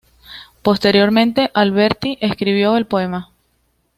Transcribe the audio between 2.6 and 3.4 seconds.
el poema.